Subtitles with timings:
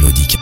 [0.00, 0.39] Mélodique.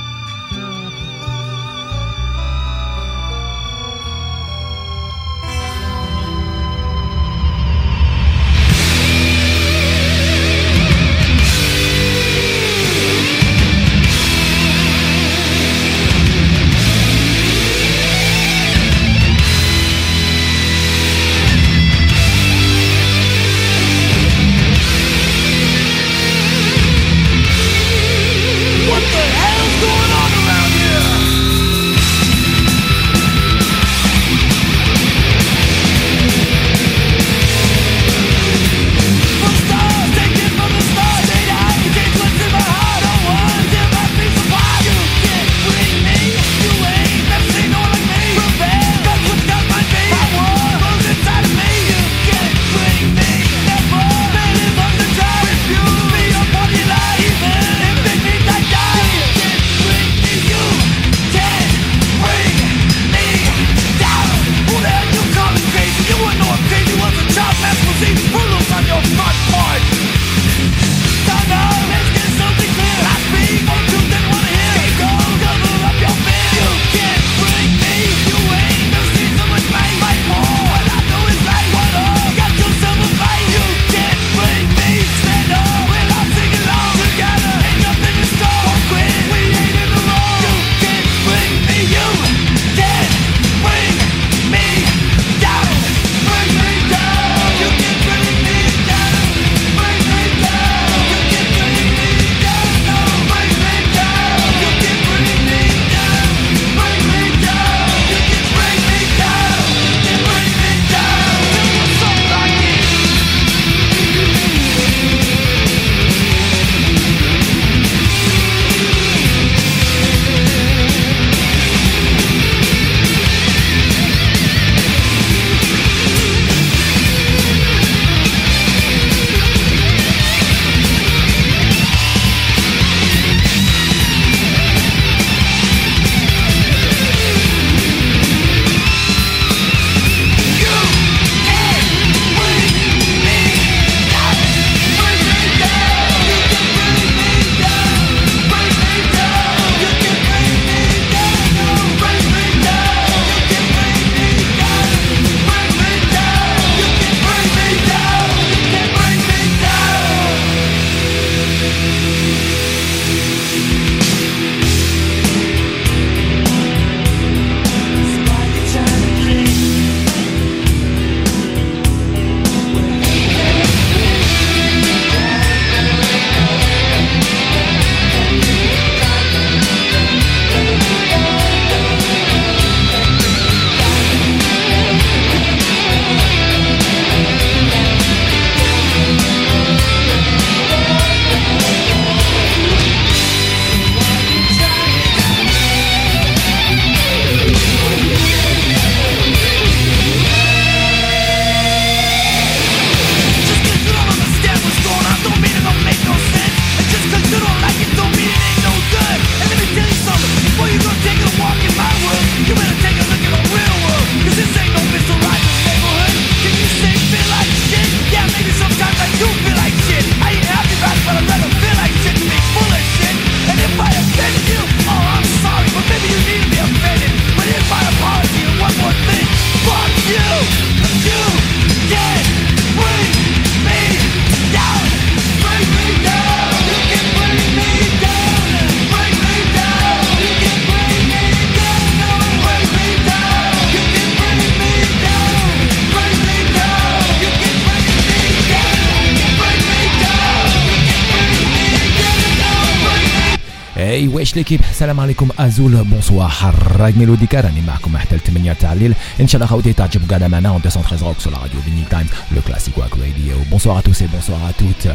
[254.37, 259.27] l'équipe salam alaikum Azul bonsoir حراق ميلوديكا راني معكم حتى ل 8 تاع الليل ان
[259.27, 262.75] شاء الله خوتي تعجب قاعده معنا 213 rock sur la radio Vinyl Time le classique
[262.75, 264.87] rock radio bonsoir à tous et bonsoir à toutes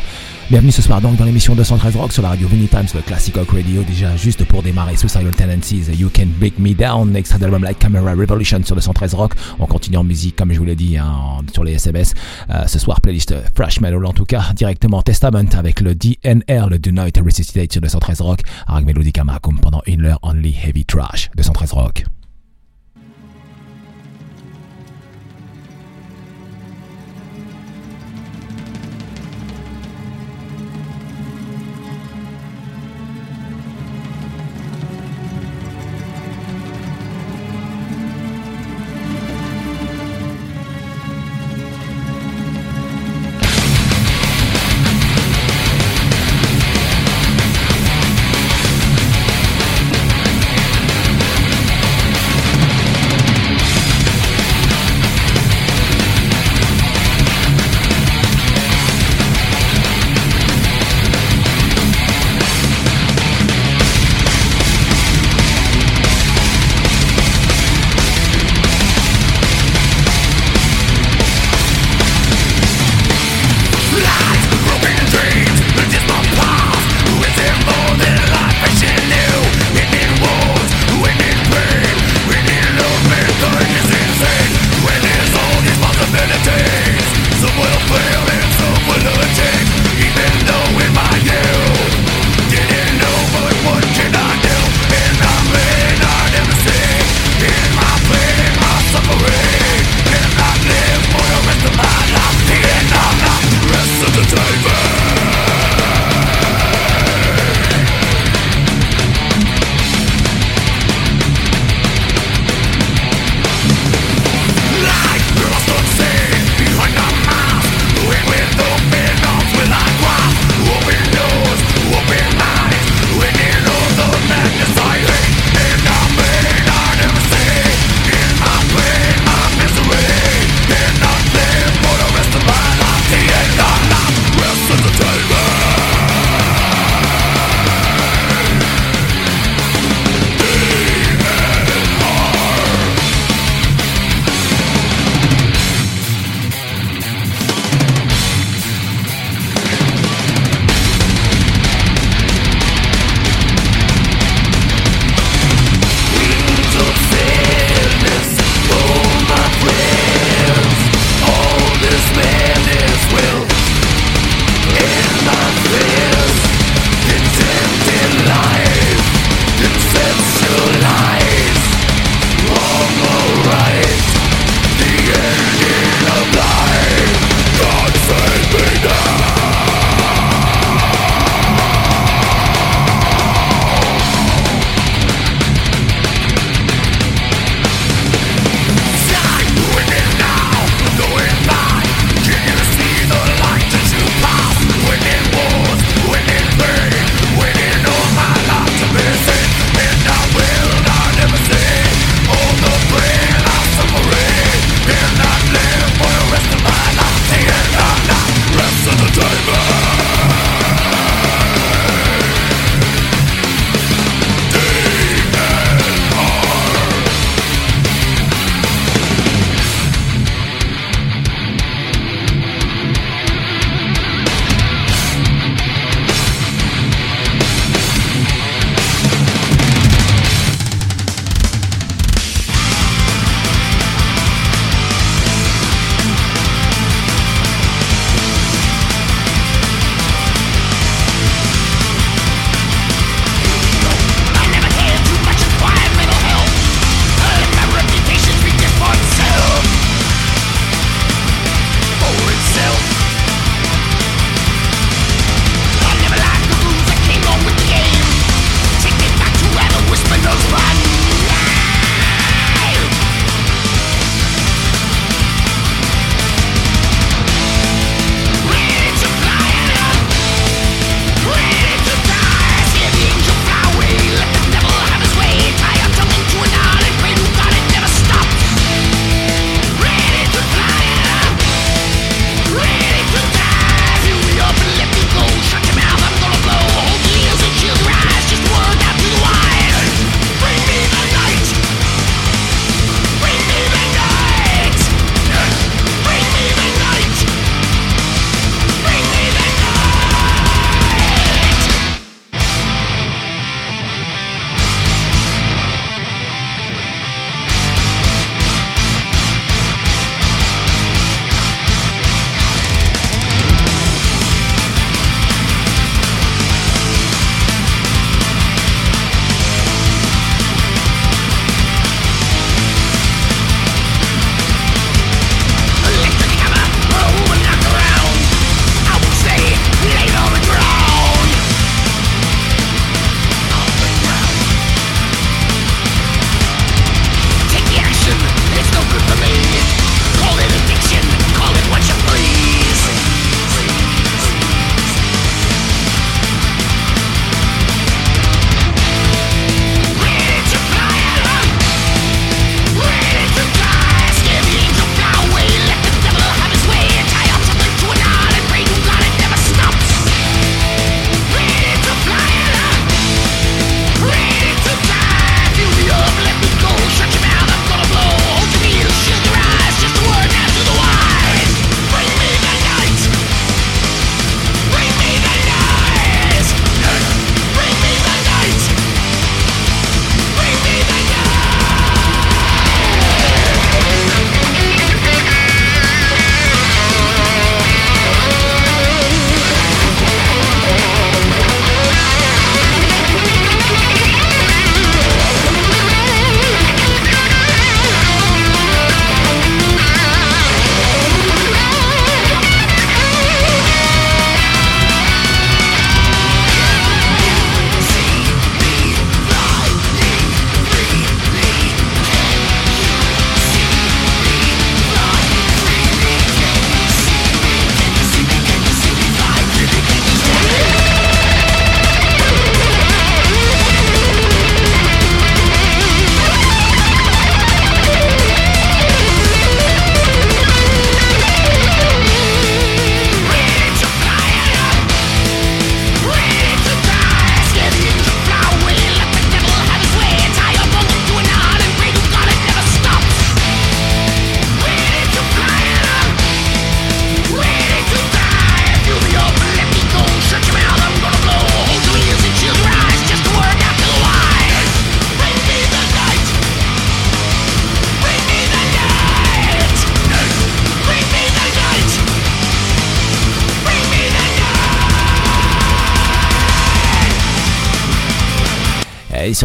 [0.50, 3.34] Bienvenue ce soir donc dans l'émission 213 Rock sur la radio Vinny Times, le Classic
[3.34, 3.82] Rock Radio.
[3.84, 8.12] Déjà juste pour démarrer Silent Tendencies, You Can Break Me Down, extrait d'album Like Camera
[8.12, 9.34] Revolution sur 213 Rock.
[9.60, 12.14] On continue en musique comme je vous l'ai dit hein, sur les SMS.
[12.50, 16.78] Euh, ce soir playlist Fresh Metal en tout cas, directement Testament avec le DNR, le
[16.78, 18.42] Do Night Resuscitate sur 213 Rock.
[18.68, 22.04] Avec Melodica Macum pendant une heure only heavy trash 213 Rock.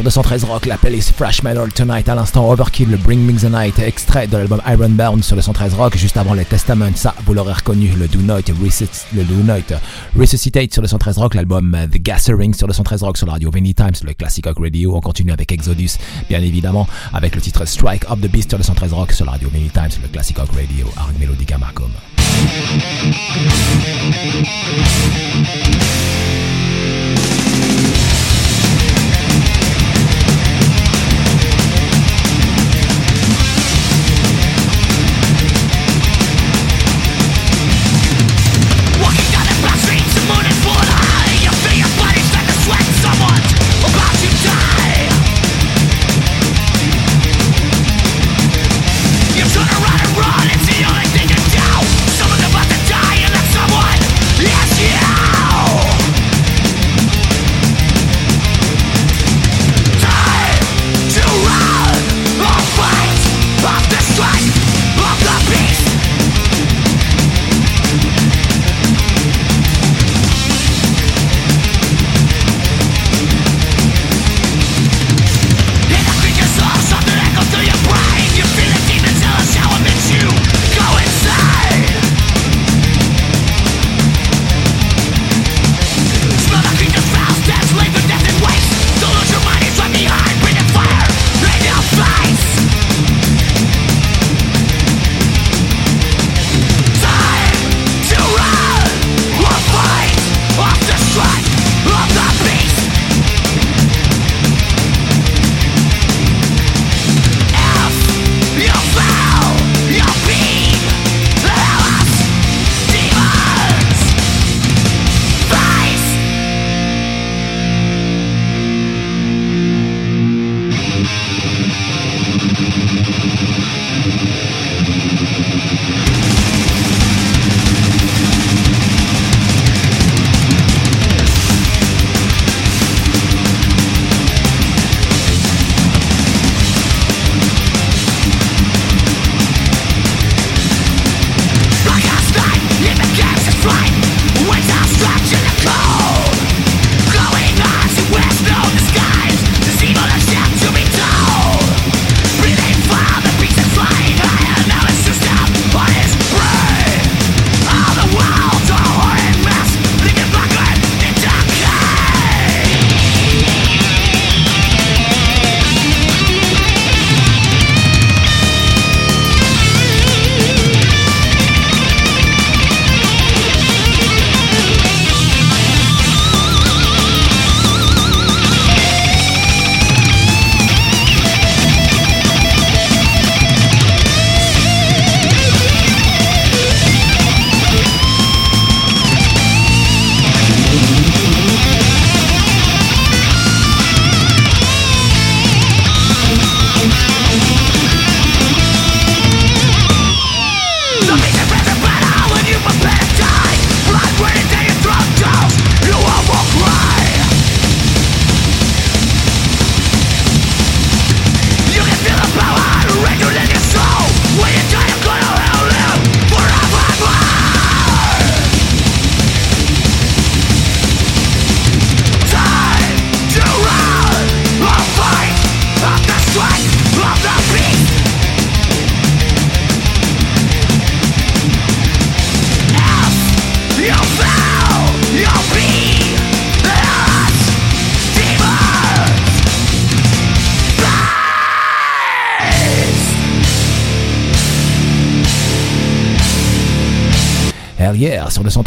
[0.08, 4.26] 213 Rock, la playlist Fresh Metal Tonight, à l'instant Overkill, Bring Me the Night, extrait
[4.26, 8.08] de l'album Ironbound sur 213 Rock, juste avant les Testaments, ça vous l'aurez reconnu, le
[8.08, 9.76] Do Not, le Do Not
[10.18, 13.96] Resuscitate sur 213 Rock, l'album The Gathering sur 213 Rock sur la radio Vinny Times,
[14.02, 15.98] le Classic Rock Radio, on continue avec Exodus,
[16.30, 19.50] bien évidemment, avec le titre Strike of the Beast sur 213 Rock sur la radio
[19.52, 21.90] Vinny Times, le Classic Rock Radio, avec Melodica Marcom.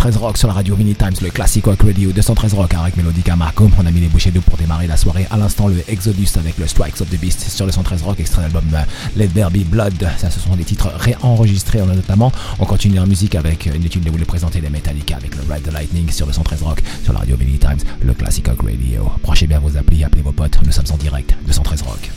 [0.02, 3.36] 213 Rock sur la radio Mini Times, le classique rock radio 213 Rock avec Melodica
[3.36, 3.70] Marcom.
[3.78, 5.28] On a mis les bouchées d'eau pour démarrer la soirée.
[5.30, 8.42] À l'instant, le Exodus avec le Strikes of the Beast sur le 113 Rock, extrait
[8.42, 8.80] d'album euh,
[9.16, 10.10] Let There Be Blood.
[10.18, 12.32] Ça, ce sont des titres réenregistrés notamment.
[12.58, 15.42] On continue en musique avec une étude de vous les présenter les Metallica avec le
[15.54, 18.64] Ride the Lightning sur le 113 Rock sur la radio Mini Times, le classique rock
[18.64, 19.08] radio.
[19.22, 20.58] Branchez bien vos applis, appelez vos potes.
[20.66, 22.10] Nous sommes en direct 213 Rock.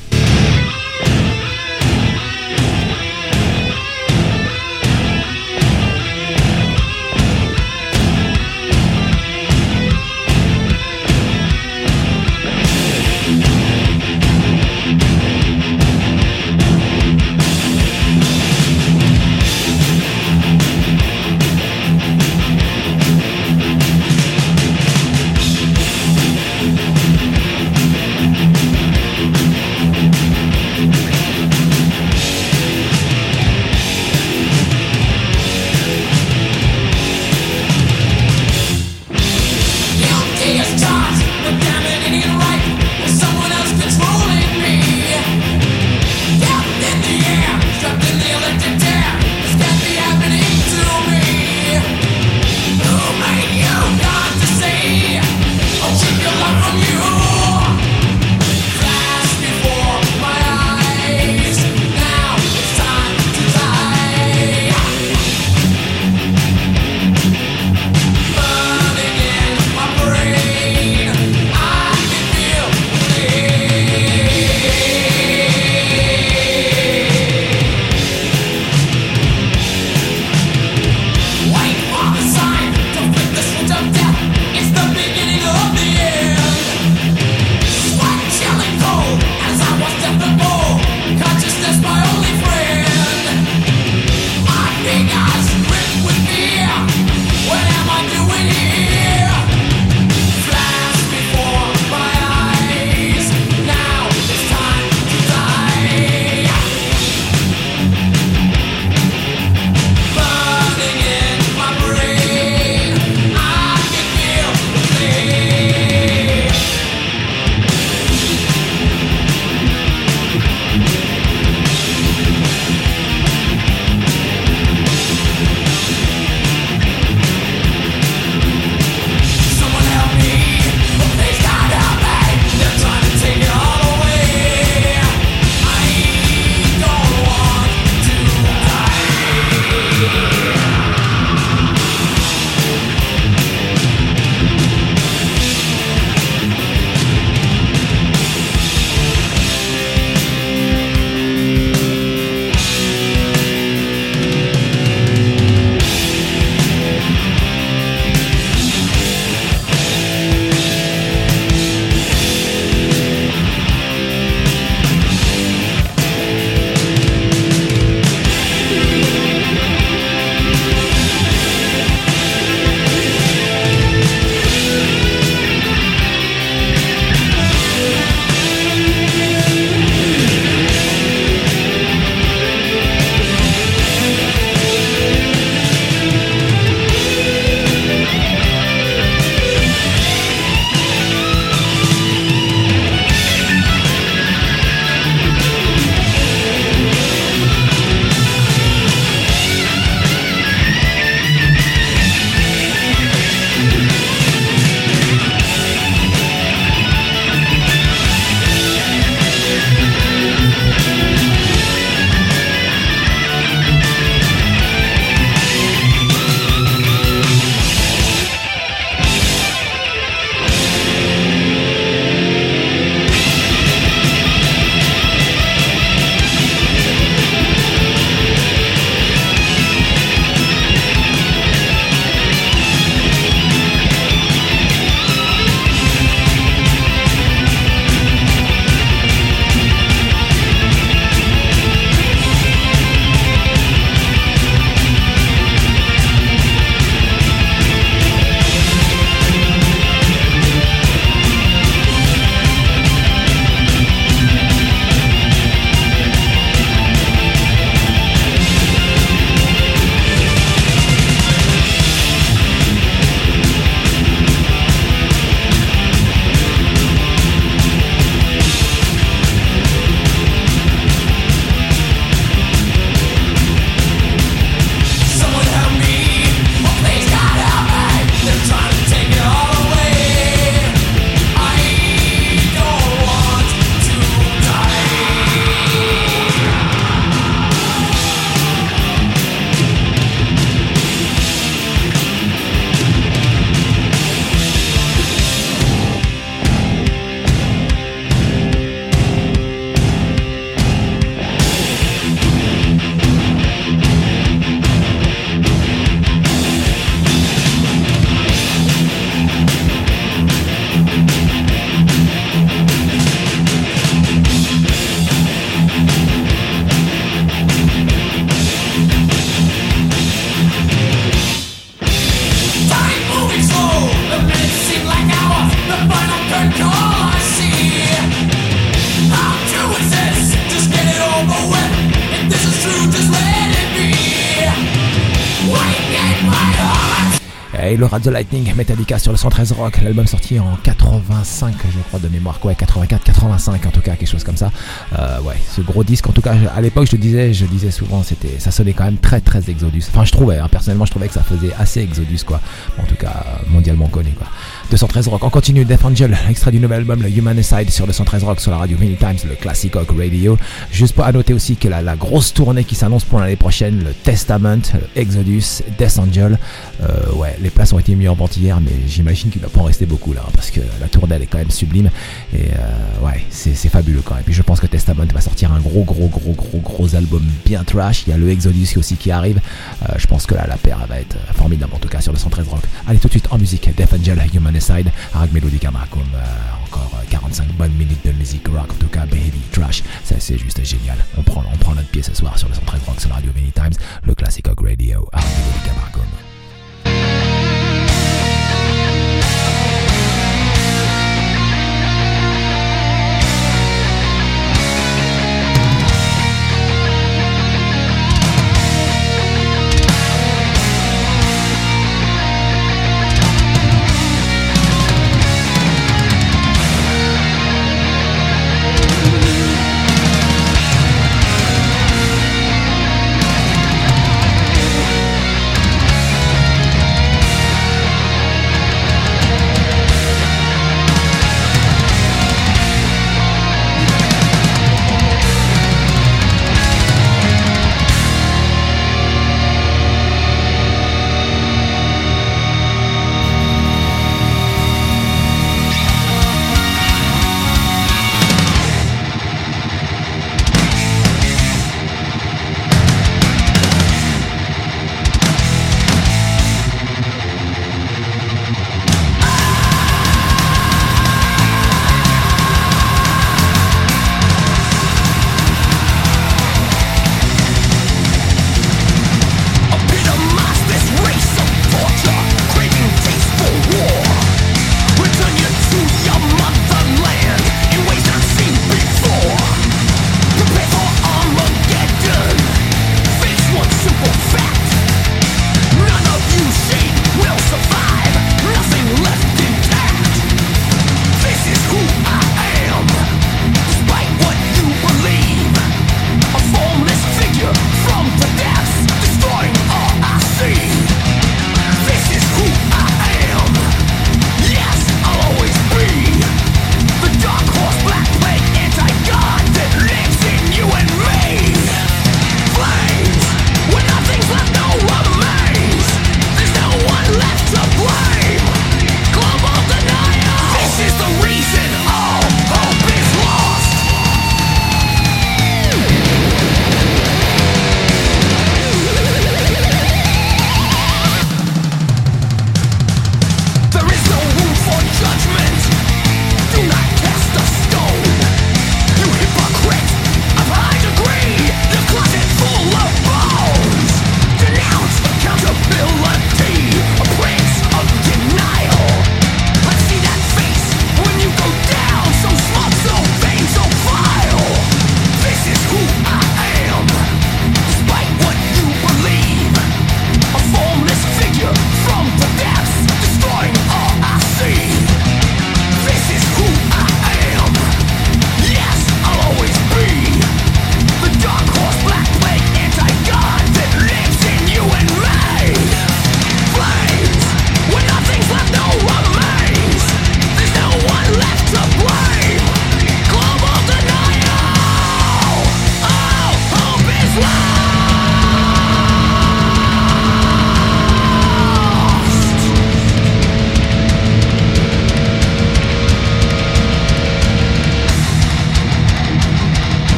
[337.87, 342.09] Rad the Lightning, Metallica sur le 113 Rock, l'album sorti en 85, je crois de
[342.09, 344.51] mémoire, quoi, 84, 85 en tout cas, quelque chose comme ça.
[344.99, 348.03] Euh, ouais, ce gros disque, en tout cas, à l'époque, je disais, je disais souvent,
[348.03, 349.85] c'était, ça sonnait quand même très, très Exodus.
[349.89, 352.41] Enfin, je trouvais, hein, personnellement, je trouvais que ça faisait assez Exodus, quoi.
[352.79, 354.29] En tout cas, mondialement connu, quoi.
[354.71, 355.23] 213 Rock.
[355.25, 358.51] On continue Death Angel, extrait du nouvel album, le Human Side sur 213 Rock sur
[358.51, 360.37] la radio Many Times, le Classic Rock Radio.
[360.73, 363.93] Juste pour noter aussi que la, la grosse tournée qui s'annonce pour l'année prochaine, le
[363.93, 366.39] Testament, le Exodus, Death Angel.
[366.83, 369.61] Euh, ouais, les places ont été mises en vente hier, mais j'imagine qu'il va pas
[369.61, 371.91] en rester beaucoup là, parce que la tournée elle est quand même sublime.
[372.33, 374.23] Et euh, ouais, c'est fabuleux quand même.
[374.23, 377.23] Et puis je pense que Testament va sortir un gros, gros, gros, gros, gros album
[377.45, 378.05] bien trash.
[378.07, 379.41] Il y a le Exodus aussi qui arrive.
[379.83, 382.19] Euh, je pense que là, la paire va être formidable en tout cas sur le
[382.19, 382.63] 113 Rock.
[382.87, 386.91] Allez tout de suite en musique, Death Angel, Human Side, avec Melodica Marcom, euh, encore
[387.11, 390.99] 45 bonnes minutes de musique rock, en tout cas baby trash, ça c'est juste génial.
[391.17, 393.31] On prend, on prend notre pied ce soir sur le 113 Rock, sur la radio
[393.35, 393.75] Many Times,
[394.07, 396.24] le Classic Rock Radio, avec Melodica Marcom.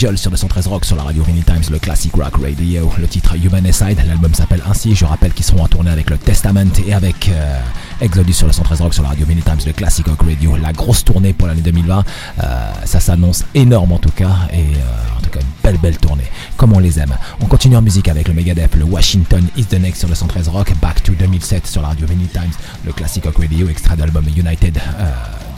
[0.00, 2.90] Angel sur le 113 Rock sur la radio Vinny Times, le classic rock radio.
[2.98, 4.94] Le titre Human Aside, l'album s'appelle ainsi.
[4.94, 7.60] Je rappelle qu'ils seront en tournée avec le Testament et avec euh,
[8.00, 10.56] Exodus sur le 113 Rock sur la radio Vinny Times, le classic rock radio.
[10.56, 12.02] La grosse tournée pour l'année 2020.
[12.42, 15.98] Euh, ça s'annonce énorme en tout cas et euh, en tout cas une belle belle
[15.98, 16.30] tournée.
[16.56, 17.14] Comme on les aime.
[17.42, 20.48] On continue en musique avec le Megadeth, le Washington is the next sur le 113
[20.48, 22.52] Rock, Back to 2007 sur la radio Vinny Times,
[22.86, 24.80] le classic rock radio, extrait d'album United.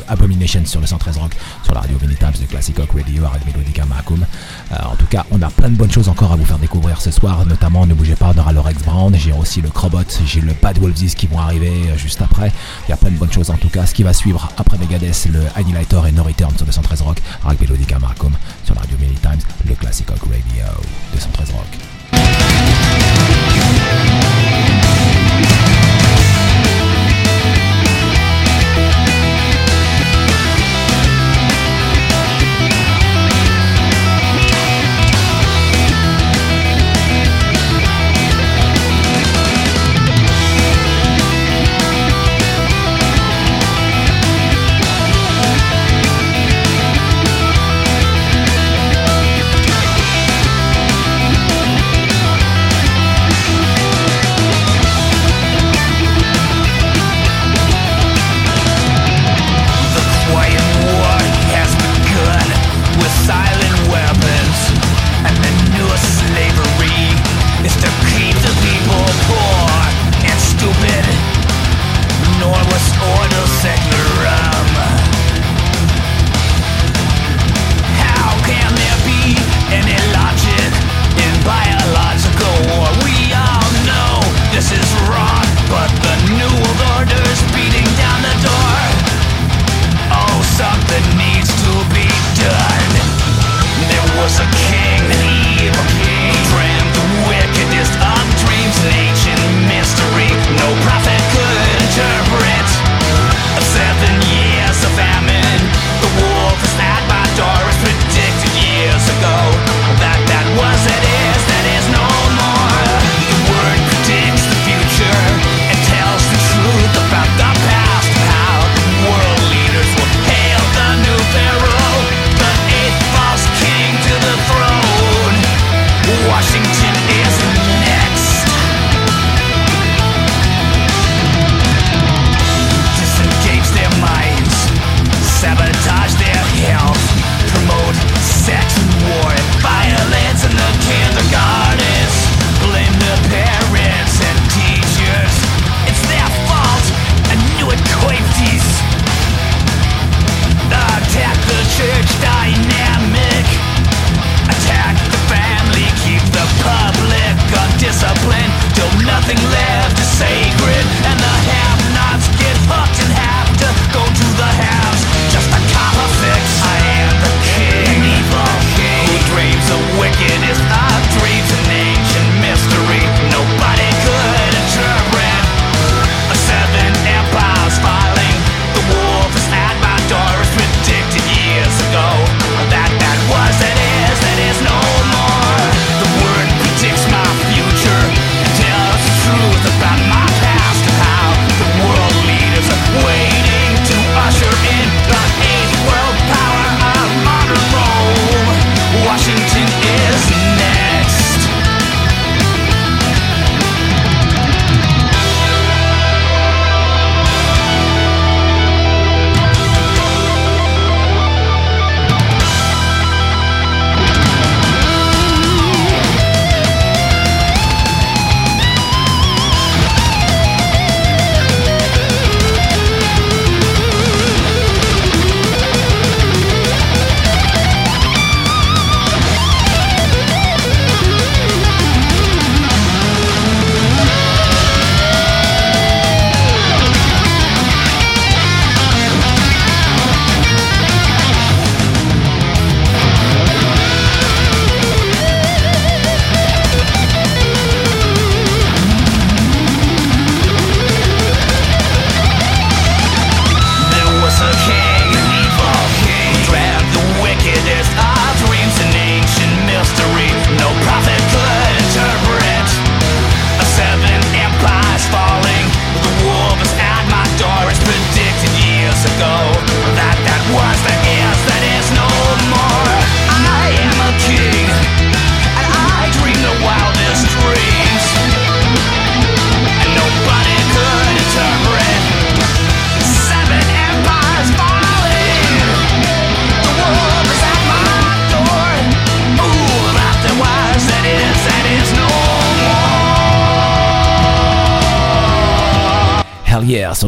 [0.08, 1.32] Abomination sur le 113 Rock,
[1.64, 4.24] sur la radio Vinny Times, le Classic Rock Radio, avec Melodica Mahakum.
[4.72, 7.00] Euh, en tout cas, on a plein de bonnes choses encore à vous faire découvrir
[7.00, 10.00] ce soir, notamment ne bougez pas, on aura le Rex Brown, j'ai aussi le Crobot,
[10.24, 12.52] j'ai le Bad Wolves qui vont arriver euh, juste après.
[12.86, 13.86] Il y a plein de bonnes choses en tout cas.
[13.86, 17.18] Ce qui va suivre après Megadeth, le Annihilator et No Return sur le 113 Rock,
[17.44, 18.32] avec Melodica Mahakum
[18.64, 20.64] sur la radio Vinny Times, le Classic Rock Radio
[21.14, 21.66] de 113 Rock.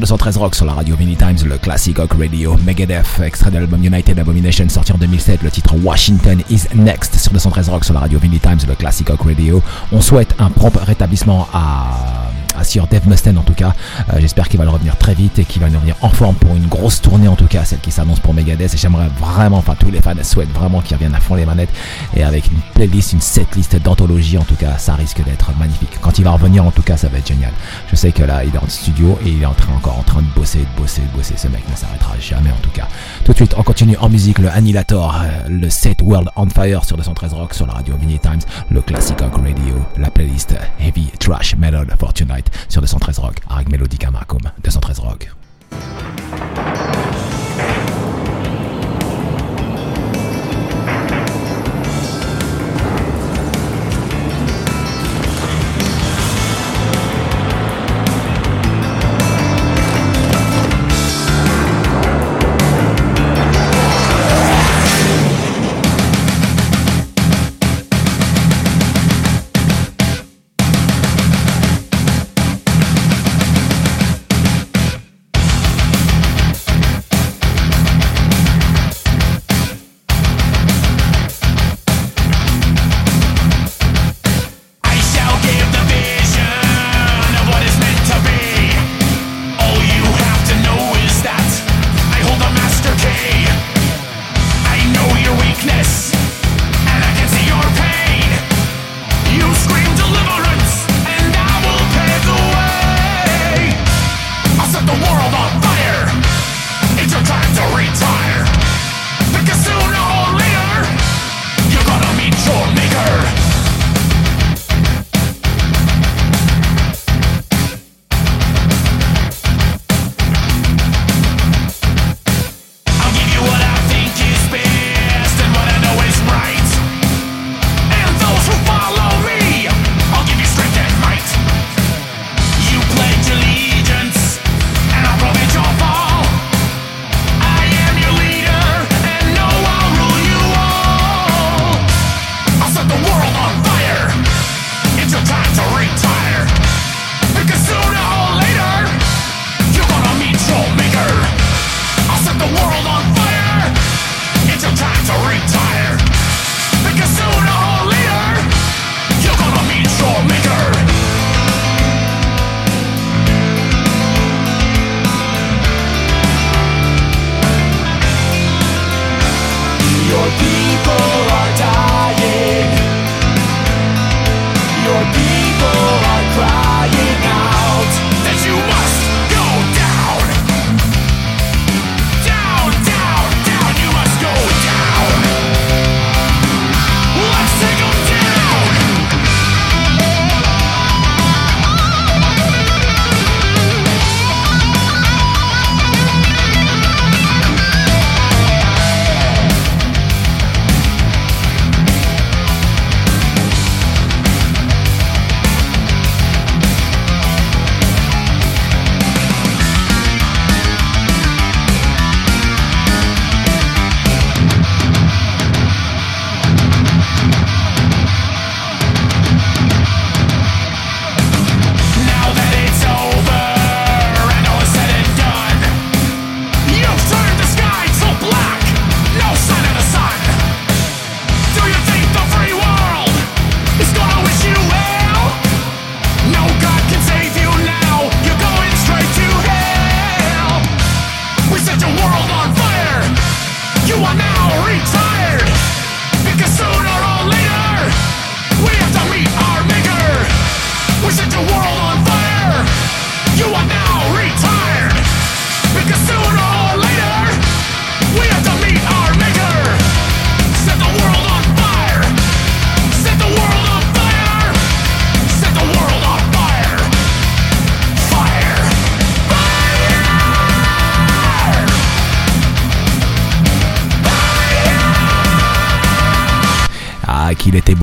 [0.04, 3.82] 213 Rock sur la radio Vinny Times, le classic rock radio Megadeth, extrait de l'album
[3.82, 8.00] United Abomination sorti en 2007, le titre Washington is Next sur 213 Rock sur la
[8.00, 9.62] radio Vinny Times, le classic rock radio.
[9.92, 12.23] On souhaite un prompt rétablissement à
[12.64, 13.74] sur Dave Mustaine en tout cas.
[14.12, 16.34] Euh, j'espère qu'il va le revenir très vite et qu'il va nous revenir en forme
[16.34, 18.74] pour une grosse tournée en tout cas, celle qui s'annonce pour Megadeth.
[18.74, 21.70] Et j'aimerais vraiment, enfin tous les fans souhaitent vraiment qu'il revienne à fond les manettes
[22.16, 25.98] et avec une playlist, une setlist d'anthologie en tout cas, ça risque d'être magnifique.
[26.00, 27.52] Quand il va revenir en tout cas, ça va être génial.
[27.90, 30.02] Je sais que là, il est en studio et il est en train, encore en
[30.02, 31.34] train de bosser, de bosser, de bosser.
[31.36, 32.88] Ce mec ne s'arrêtera jamais en tout cas.
[33.24, 36.84] Tout de suite, on continue en musique, le Annihilator, euh, le set World on Fire
[36.84, 38.40] sur 213 Rock, sur la radio Vinny Times,
[38.70, 43.68] le Classic Rock Radio, la playlist Heavy Trash Metal for Tonight sur 213 Rock, avec
[43.68, 45.30] Melodica Marcum, 213 Rock.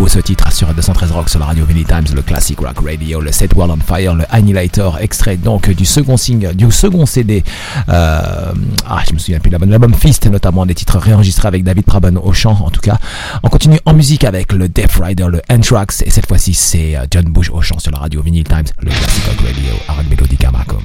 [0.08, 3.32] Ce titre sur 213 Rock sur la radio Vinny Times, le classic rock radio, le
[3.32, 7.44] Set World on Fire, le Annihilator, extrait donc du second single, du second CD.
[7.90, 8.54] Euh,
[8.86, 12.18] ah, je me souviens plus de l'album Fist, notamment des titres réenregistrés avec David Praben
[12.18, 12.98] au chant, en tout cas.
[13.44, 17.06] On continue en musique avec le Death Rider, le Anthrax, et cette fois-ci c'est euh,
[17.10, 20.52] John Bush au chant sur la radio Vinyl Times, le classic rock radio, avec Melodica
[20.52, 20.84] Macomb.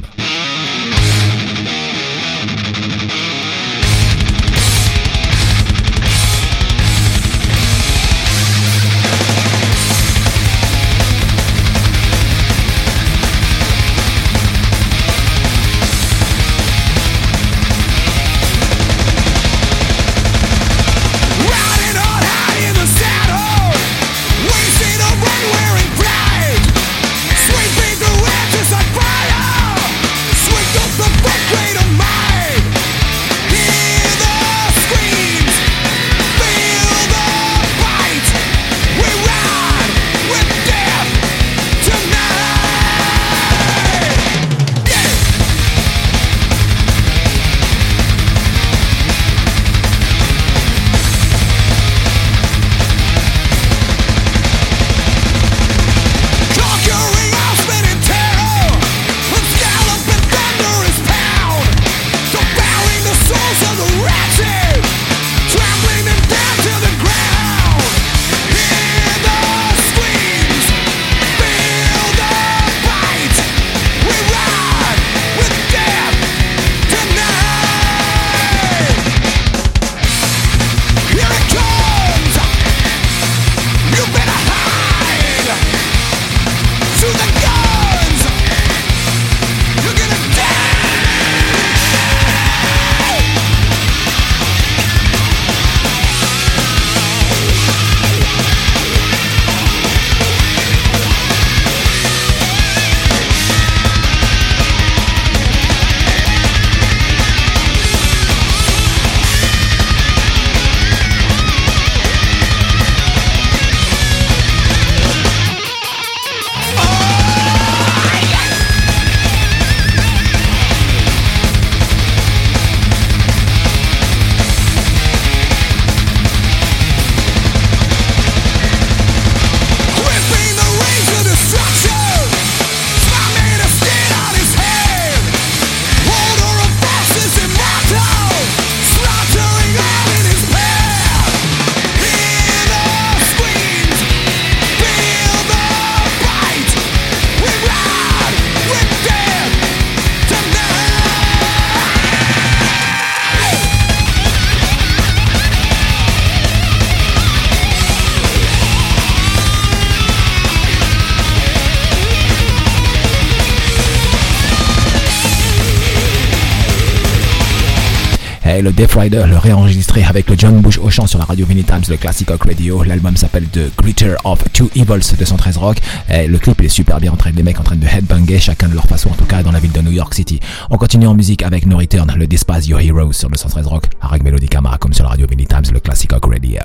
[168.77, 171.81] Death Rider, le réenregistré avec le John Bush au chant sur la radio Vinny Times,
[171.89, 172.83] le Classic Rock Radio.
[172.83, 175.79] L'album s'appelle The Glitter of Two Evils 213 Rock.
[176.11, 178.69] Et le clip est super bien en train, les mecs en train de headbanger, chacun
[178.69, 180.41] de leur façon, en tout cas dans la ville de New York City.
[180.69, 183.85] On continue en musique avec No Return, le Despise Your Heroes sur le 113 Rock,
[184.03, 186.61] avec Melody Camara comme sur la radio Vinny Times, le Classic Rock Radio.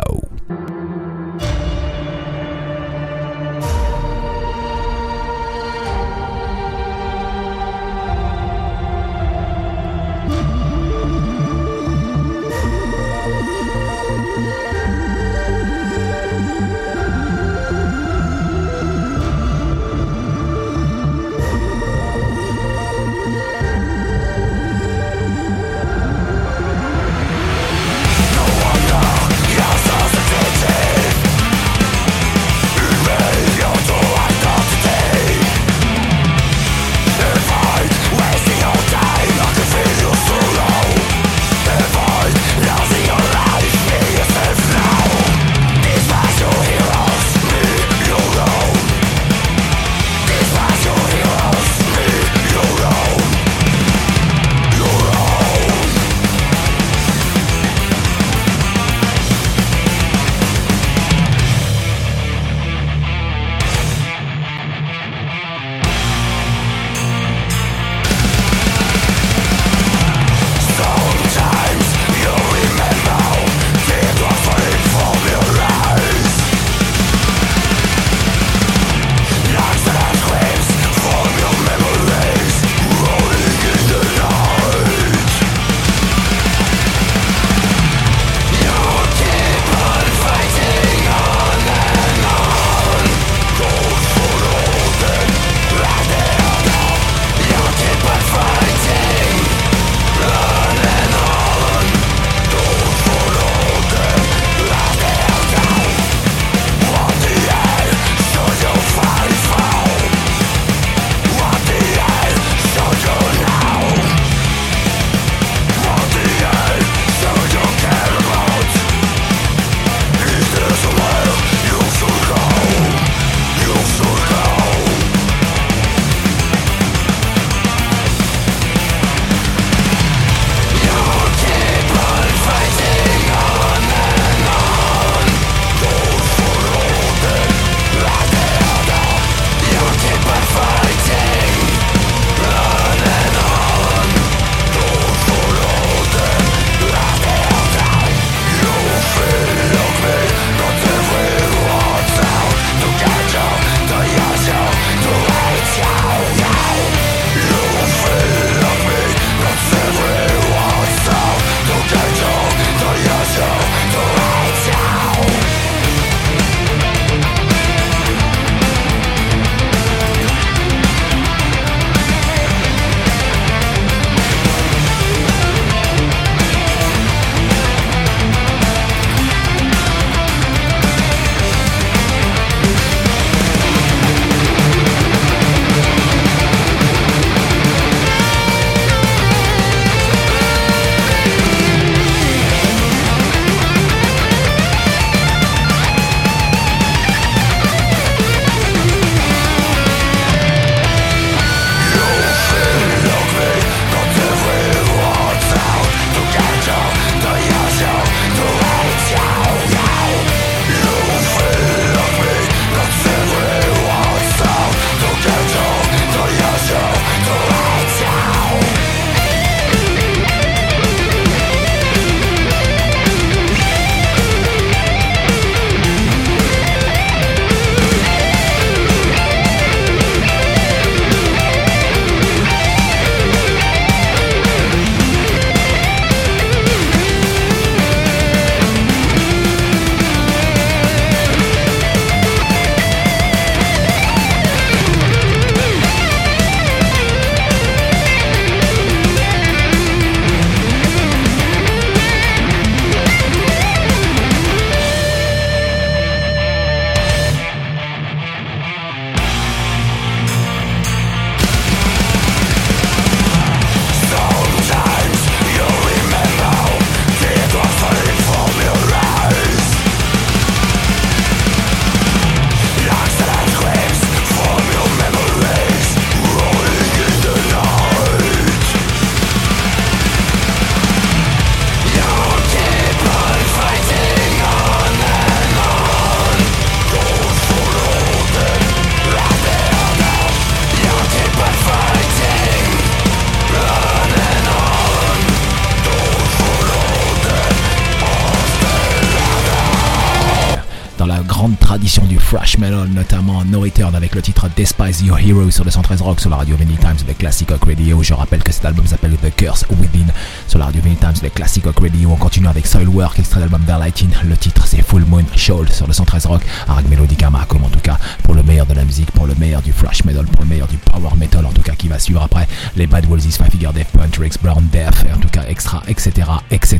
[302.32, 306.22] Thrash metal, notamment No Return avec le titre Despise Your Hero sur le 113 Rock
[306.22, 308.02] sur la radio Many Times de Classic Rock Radio.
[308.04, 310.06] Je rappelle que cet album s'appelle The Curse Within
[310.48, 312.10] sur la radio Many Times de Classic Rock Radio.
[312.10, 314.12] On continue avec Soilwork, extrait d'album Lighting.
[314.24, 316.42] Le titre c'est Full Moon Shoal sur le 113 Rock.
[316.70, 319.62] Arag Melodica Marcom en tout cas pour le meilleur de la musique, pour le meilleur
[319.62, 322.22] du thrash metal, pour le meilleur du power metal en tout cas qui va suivre
[322.22, 325.84] après les Bad Wolves, Five Figure Death Punch, Rex Brown Death, en tout cas extra,
[325.90, 326.30] etc.
[326.50, 326.80] etc.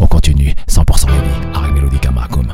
[0.00, 1.54] On continue 100% ready.
[1.54, 2.46] Arag Melodica Marcom.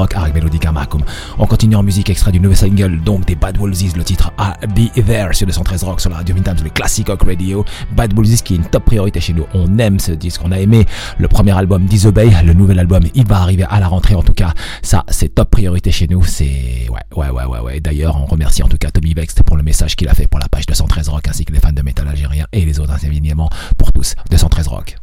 [0.00, 1.02] Rock, Melodica Marcum.
[1.38, 4.68] On continue en musique, extrait du nouveau single, donc des Bad Wolves, le titre I'll
[4.68, 7.64] Be There sur 213 Rock, sur la radio Vintage, le Classic Rock Radio.
[7.92, 9.46] Bad Wolves qui est une top priorité chez nous.
[9.54, 10.86] On aime ce disque, on a aimé
[11.18, 14.32] le premier album Disobey, le nouvel album, il va arriver à la rentrée en tout
[14.32, 14.54] cas.
[14.82, 17.80] Ça, c'est top priorité chez nous, c'est, ouais, ouais, ouais, ouais, ouais.
[17.80, 20.40] D'ailleurs, on remercie en tout cas Tommy Vext pour le message qu'il a fait pour
[20.40, 23.50] la page 213 Rock, ainsi que les fans de métal algérien et les autres, évidemment,
[23.76, 24.14] pour tous.
[24.30, 24.96] 213 Rock.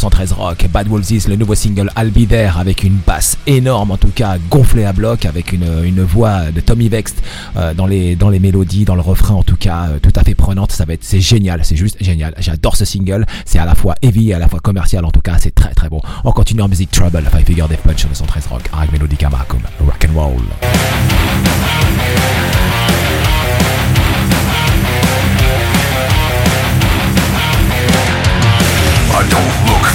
[0.00, 3.98] 213 Rock, Bad Wolves, le nouveau single I'll Be There avec une basse énorme en
[3.98, 7.22] tout cas gonflée à bloc avec une, une voix de Tommy Vext
[7.56, 10.22] euh, dans, les, dans les mélodies, dans le refrain en tout cas euh, tout à
[10.22, 12.32] fait prenante, ça va être c'est génial, c'est juste génial.
[12.38, 15.20] J'adore ce single, c'est à la fois heavy et à la fois commercial en tout
[15.20, 16.00] cas, c'est très très bon.
[16.24, 19.60] On continue en musique Trouble, Five Figure Death Punch sur 213 Rock, avec Melodica comme
[19.80, 20.42] Rock and Roll.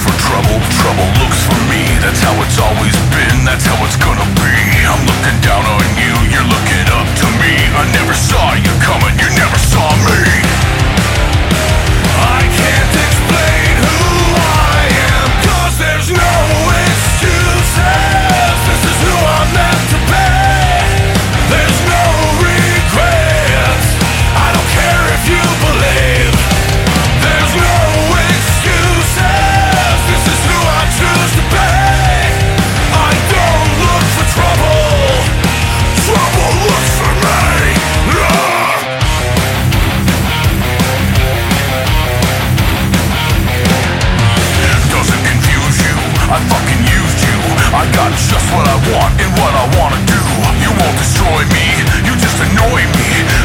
[0.06, 1.82] For trouble, trouble looks for me.
[2.06, 4.54] That's how it's always been, that's how it's gonna be.
[4.86, 7.54] I'm looking down on you, you're looking up to me.
[7.74, 10.75] I never saw you coming, you never saw me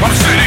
[0.03, 0.39] I'm saying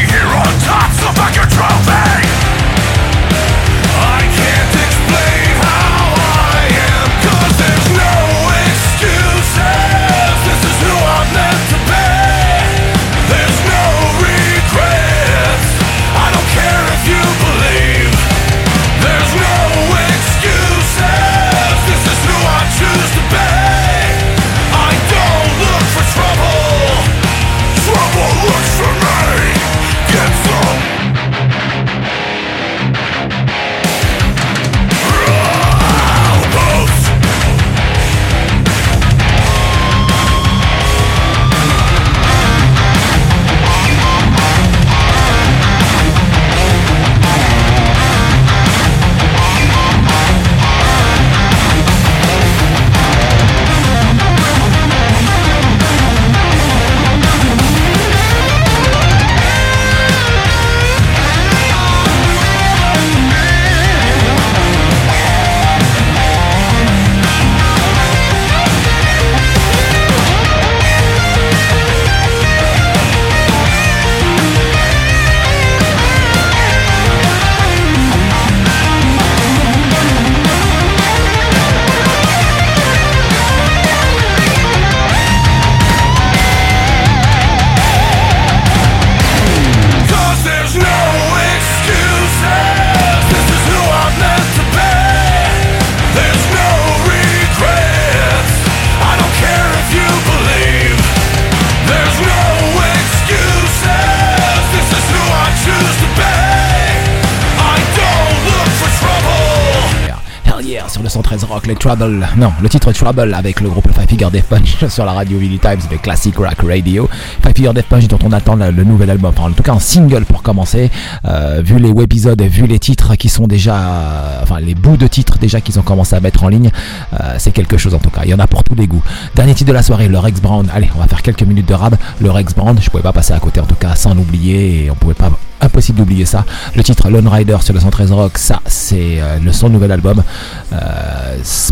[111.84, 115.38] Trouble, non, le titre Trouble avec le groupe Five Figure Death Punch sur la radio
[115.38, 117.09] Vinny Times, avec Classic Rock Radio.
[117.41, 119.79] Five Figure Death Punch dont on attend le, nouvel album, enfin en tout cas un
[119.79, 120.89] single pour commencer.
[121.25, 125.38] Euh, vu les épisodes, vu les titres qui sont déjà, enfin les bouts de titres
[125.39, 126.71] déjà qu'ils ont commencé à mettre en ligne,
[127.19, 128.21] euh, c'est quelque chose en tout cas.
[128.23, 129.03] Il y en a pour tous les goûts.
[129.36, 130.65] Dernier titre de la soirée, le Rex Brand.
[130.73, 131.97] Allez, on va faire quelques minutes de rab.
[132.21, 134.89] Le Rex Brand, je pouvais pas passer à côté en tout cas sans l'oublier et
[134.89, 135.31] on pouvait pas
[135.63, 136.45] impossible d'oublier ça.
[136.75, 140.23] Le titre Lone Rider sur le 113 Rock, ça c'est euh, le son nouvel album.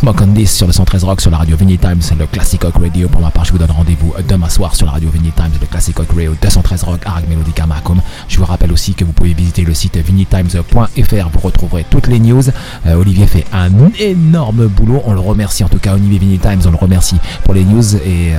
[0.01, 2.73] Smoke on This sur le 113 Rock sur la radio Vinny Times, le Classic Rock
[2.81, 3.07] Radio.
[3.07, 5.67] Pour ma part, je vous donne rendez-vous demain soir sur la radio Vinny Times, le
[5.67, 8.01] Classic Rock Radio 213 Rock, Arag Melodica Macom.
[8.27, 12.19] Je vous rappelle aussi que vous pouvez visiter le site vinnytimes.fr, vous retrouverez toutes les
[12.19, 12.41] news.
[12.87, 16.61] Euh, Olivier fait un énorme boulot, on le remercie en tout cas, Olivier Vinny Times,
[16.65, 18.31] on le remercie pour les news et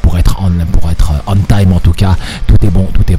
[0.00, 2.16] pour être on, pour être on time en tout cas.
[2.46, 3.16] Tout est bon, tout est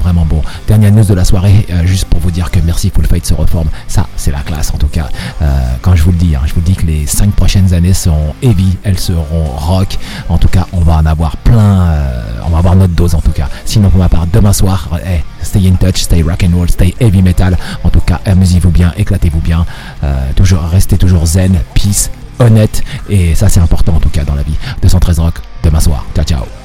[0.66, 3.68] Dernière news de la soirée, juste pour vous dire que Merci Full Fight se reforme.
[3.88, 5.08] Ça, c'est la classe en tout cas.
[5.40, 5.46] Euh,
[5.80, 8.34] quand je vous le dis, hein, je vous dis que les 5 prochaines années seront
[8.42, 9.98] heavy, elles seront rock.
[10.28, 11.82] En tout cas, on va en avoir plein.
[11.82, 13.48] Euh, on va avoir notre dose en tout cas.
[13.64, 16.70] Sinon, pour ma part, demain soir, hey, eh, stay in touch, stay rock and roll,
[16.70, 17.56] stay heavy metal.
[17.84, 19.66] En tout cas, amusez-vous bien, éclatez-vous bien.
[20.04, 22.82] Euh, toujours, restez toujours zen, peace, honnête.
[23.08, 24.56] Et ça, c'est important en tout cas dans la vie.
[24.82, 26.04] 213 rock, demain soir.
[26.14, 26.61] Ciao, ciao.